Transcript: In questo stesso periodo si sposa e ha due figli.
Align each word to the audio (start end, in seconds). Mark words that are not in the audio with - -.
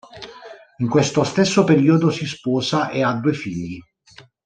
In 0.79 0.87
questo 0.89 1.23
stesso 1.23 1.63
periodo 1.63 2.09
si 2.09 2.25
sposa 2.25 2.89
e 2.89 3.03
ha 3.03 3.13
due 3.19 3.33
figli. 3.33 3.77